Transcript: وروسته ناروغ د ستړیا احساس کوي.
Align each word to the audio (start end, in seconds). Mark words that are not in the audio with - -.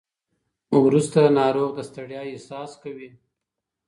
وروسته 0.85 1.19
ناروغ 1.39 1.69
د 1.75 1.79
ستړیا 1.89 2.21
احساس 2.31 2.71
کوي. 2.83 3.09